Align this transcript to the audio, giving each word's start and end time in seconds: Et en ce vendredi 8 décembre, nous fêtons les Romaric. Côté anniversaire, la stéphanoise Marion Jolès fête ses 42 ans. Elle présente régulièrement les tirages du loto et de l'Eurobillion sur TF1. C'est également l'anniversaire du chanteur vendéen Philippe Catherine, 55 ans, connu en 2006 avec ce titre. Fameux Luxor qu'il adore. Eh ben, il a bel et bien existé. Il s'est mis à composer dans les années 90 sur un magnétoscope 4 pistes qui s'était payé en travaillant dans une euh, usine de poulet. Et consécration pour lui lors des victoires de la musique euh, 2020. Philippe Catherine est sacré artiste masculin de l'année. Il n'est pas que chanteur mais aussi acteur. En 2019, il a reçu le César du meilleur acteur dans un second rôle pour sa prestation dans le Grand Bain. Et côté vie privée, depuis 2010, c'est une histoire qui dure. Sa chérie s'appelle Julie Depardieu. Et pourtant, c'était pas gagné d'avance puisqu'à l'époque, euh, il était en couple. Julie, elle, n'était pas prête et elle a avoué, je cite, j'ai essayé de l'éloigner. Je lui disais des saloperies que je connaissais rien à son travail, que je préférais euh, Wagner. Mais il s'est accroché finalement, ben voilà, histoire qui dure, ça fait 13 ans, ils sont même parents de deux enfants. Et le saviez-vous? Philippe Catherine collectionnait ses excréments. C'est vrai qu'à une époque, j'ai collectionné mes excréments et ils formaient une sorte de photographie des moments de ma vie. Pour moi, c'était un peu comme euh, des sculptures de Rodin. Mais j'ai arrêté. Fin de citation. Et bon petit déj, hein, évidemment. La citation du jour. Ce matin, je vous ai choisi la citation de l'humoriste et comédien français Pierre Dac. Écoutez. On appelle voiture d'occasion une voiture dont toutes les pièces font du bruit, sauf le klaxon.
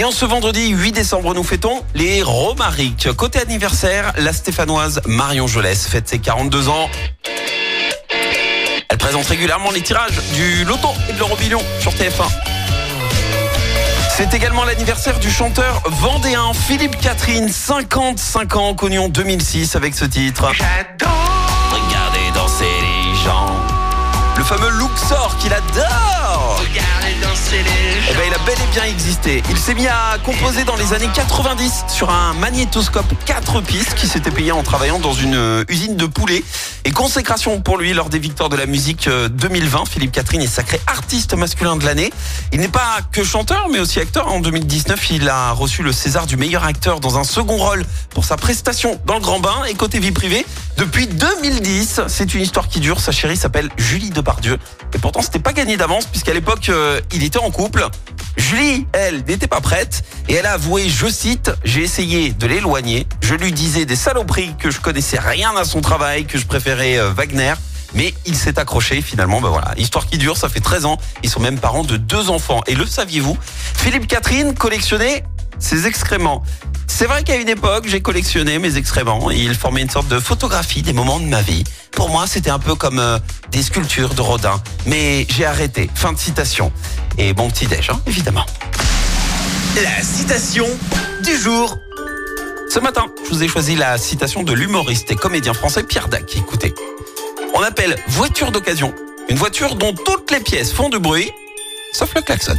Et 0.00 0.04
en 0.04 0.12
ce 0.12 0.24
vendredi 0.24 0.68
8 0.70 0.92
décembre, 0.92 1.34
nous 1.34 1.42
fêtons 1.42 1.84
les 1.94 2.22
Romaric. 2.22 3.12
Côté 3.18 3.38
anniversaire, 3.38 4.14
la 4.16 4.32
stéphanoise 4.32 5.02
Marion 5.04 5.46
Jolès 5.46 5.86
fête 5.86 6.08
ses 6.08 6.18
42 6.18 6.70
ans. 6.70 6.88
Elle 8.88 8.96
présente 8.96 9.26
régulièrement 9.26 9.70
les 9.70 9.82
tirages 9.82 10.18
du 10.32 10.64
loto 10.64 10.88
et 11.10 11.12
de 11.12 11.18
l'Eurobillion 11.18 11.60
sur 11.80 11.92
TF1. 11.92 12.30
C'est 14.16 14.32
également 14.32 14.64
l'anniversaire 14.64 15.20
du 15.20 15.30
chanteur 15.30 15.82
vendéen 15.84 16.54
Philippe 16.54 16.98
Catherine, 16.98 17.50
55 17.50 18.56
ans, 18.56 18.74
connu 18.74 18.98
en 18.98 19.10
2006 19.10 19.76
avec 19.76 19.94
ce 19.94 20.06
titre. 20.06 20.50
Fameux 24.50 24.70
Luxor 24.80 25.36
qu'il 25.38 25.52
adore. 25.52 26.60
Eh 27.52 28.14
ben, 28.14 28.22
il 28.26 28.34
a 28.34 28.38
bel 28.38 28.56
et 28.56 28.74
bien 28.74 28.82
existé. 28.84 29.44
Il 29.48 29.56
s'est 29.56 29.74
mis 29.74 29.86
à 29.86 30.18
composer 30.24 30.64
dans 30.64 30.74
les 30.74 30.92
années 30.92 31.08
90 31.14 31.84
sur 31.88 32.10
un 32.10 32.34
magnétoscope 32.34 33.12
4 33.26 33.60
pistes 33.60 33.94
qui 33.94 34.08
s'était 34.08 34.32
payé 34.32 34.50
en 34.50 34.64
travaillant 34.64 34.98
dans 34.98 35.12
une 35.12 35.36
euh, 35.36 35.64
usine 35.68 35.96
de 35.96 36.06
poulet. 36.06 36.42
Et 36.84 36.90
consécration 36.90 37.60
pour 37.60 37.78
lui 37.78 37.92
lors 37.92 38.08
des 38.08 38.18
victoires 38.18 38.48
de 38.48 38.56
la 38.56 38.66
musique 38.66 39.06
euh, 39.06 39.28
2020. 39.28 39.84
Philippe 39.88 40.10
Catherine 40.10 40.42
est 40.42 40.48
sacré 40.48 40.80
artiste 40.88 41.34
masculin 41.34 41.76
de 41.76 41.84
l'année. 41.84 42.12
Il 42.52 42.58
n'est 42.58 42.68
pas 42.68 42.98
que 43.12 43.22
chanteur 43.22 43.68
mais 43.70 43.78
aussi 43.78 44.00
acteur. 44.00 44.26
En 44.26 44.40
2019, 44.40 45.10
il 45.10 45.28
a 45.28 45.52
reçu 45.52 45.84
le 45.84 45.92
César 45.92 46.26
du 46.26 46.36
meilleur 46.36 46.64
acteur 46.64 46.98
dans 46.98 47.18
un 47.18 47.24
second 47.24 47.56
rôle 47.56 47.84
pour 48.10 48.24
sa 48.24 48.36
prestation 48.36 49.00
dans 49.06 49.14
le 49.14 49.20
Grand 49.20 49.38
Bain. 49.38 49.64
Et 49.68 49.74
côté 49.74 50.00
vie 50.00 50.10
privée, 50.12 50.44
depuis 50.76 51.06
2010, 51.06 52.02
c'est 52.08 52.34
une 52.34 52.40
histoire 52.40 52.68
qui 52.68 52.80
dure. 52.80 53.00
Sa 53.00 53.12
chérie 53.12 53.36
s'appelle 53.36 53.68
Julie 53.76 54.10
Depardieu. 54.10 54.58
Et 54.94 54.98
pourtant, 54.98 55.22
c'était 55.22 55.38
pas 55.38 55.52
gagné 55.52 55.76
d'avance 55.76 56.06
puisqu'à 56.06 56.32
l'époque, 56.32 56.68
euh, 56.68 57.00
il 57.12 57.22
était 57.22 57.38
en 57.38 57.50
couple. 57.50 57.86
Julie, 58.36 58.86
elle, 58.92 59.24
n'était 59.26 59.46
pas 59.46 59.60
prête 59.60 60.02
et 60.28 60.34
elle 60.34 60.46
a 60.46 60.52
avoué, 60.52 60.88
je 60.88 61.06
cite, 61.08 61.50
j'ai 61.64 61.82
essayé 61.82 62.32
de 62.32 62.46
l'éloigner. 62.46 63.06
Je 63.20 63.34
lui 63.34 63.52
disais 63.52 63.84
des 63.84 63.96
saloperies 63.96 64.54
que 64.58 64.70
je 64.70 64.80
connaissais 64.80 65.18
rien 65.18 65.54
à 65.56 65.64
son 65.64 65.80
travail, 65.80 66.24
que 66.24 66.38
je 66.38 66.46
préférais 66.46 66.98
euh, 66.98 67.12
Wagner. 67.12 67.54
Mais 67.94 68.14
il 68.24 68.36
s'est 68.36 68.58
accroché 68.58 69.02
finalement, 69.02 69.40
ben 69.40 69.48
voilà, 69.48 69.74
histoire 69.76 70.06
qui 70.06 70.16
dure, 70.16 70.36
ça 70.36 70.48
fait 70.48 70.60
13 70.60 70.84
ans, 70.86 70.96
ils 71.22 71.30
sont 71.30 71.40
même 71.40 71.58
parents 71.58 71.84
de 71.84 71.96
deux 71.96 72.30
enfants. 72.30 72.60
Et 72.66 72.74
le 72.74 72.86
saviez-vous? 72.86 73.36
Philippe 73.74 74.06
Catherine 74.06 74.54
collectionnait 74.54 75.24
ses 75.58 75.86
excréments. 75.86 76.42
C'est 77.00 77.06
vrai 77.06 77.24
qu'à 77.24 77.36
une 77.36 77.48
époque, 77.48 77.86
j'ai 77.86 78.02
collectionné 78.02 78.58
mes 78.58 78.76
excréments 78.76 79.30
et 79.30 79.38
ils 79.38 79.54
formaient 79.54 79.80
une 79.80 79.88
sorte 79.88 80.08
de 80.08 80.18
photographie 80.18 80.82
des 80.82 80.92
moments 80.92 81.18
de 81.18 81.24
ma 81.24 81.40
vie. 81.40 81.64
Pour 81.92 82.10
moi, 82.10 82.26
c'était 82.26 82.50
un 82.50 82.58
peu 82.58 82.74
comme 82.74 82.98
euh, 82.98 83.18
des 83.50 83.62
sculptures 83.62 84.12
de 84.12 84.20
Rodin. 84.20 84.62
Mais 84.84 85.26
j'ai 85.30 85.46
arrêté. 85.46 85.88
Fin 85.94 86.12
de 86.12 86.18
citation. 86.18 86.70
Et 87.16 87.32
bon 87.32 87.48
petit 87.48 87.66
déj, 87.66 87.88
hein, 87.88 87.98
évidemment. 88.06 88.44
La 89.82 90.02
citation 90.02 90.66
du 91.24 91.34
jour. 91.38 91.78
Ce 92.68 92.78
matin, 92.80 93.06
je 93.24 93.30
vous 93.30 93.42
ai 93.42 93.48
choisi 93.48 93.76
la 93.76 93.96
citation 93.96 94.42
de 94.42 94.52
l'humoriste 94.52 95.10
et 95.10 95.16
comédien 95.16 95.54
français 95.54 95.84
Pierre 95.84 96.08
Dac. 96.08 96.36
Écoutez. 96.36 96.74
On 97.54 97.62
appelle 97.62 97.96
voiture 98.08 98.52
d'occasion 98.52 98.94
une 99.30 99.38
voiture 99.38 99.74
dont 99.74 99.94
toutes 99.94 100.30
les 100.30 100.40
pièces 100.40 100.70
font 100.70 100.90
du 100.90 100.98
bruit, 100.98 101.30
sauf 101.94 102.14
le 102.14 102.20
klaxon. 102.20 102.58